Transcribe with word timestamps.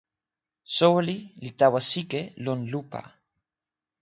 soweli 0.75 1.15
li 1.43 1.49
tawa 1.59 1.79
sike 1.91 2.21
lon 2.45 2.59
lupa. 2.71 3.01